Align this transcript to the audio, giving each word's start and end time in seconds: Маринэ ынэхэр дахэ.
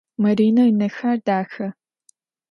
Маринэ 0.21 0.63
ынэхэр 0.69 1.17
дахэ. 1.25 1.67